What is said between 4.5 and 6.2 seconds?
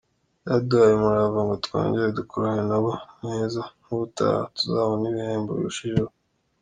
tuzabone ibihembo birushijeho.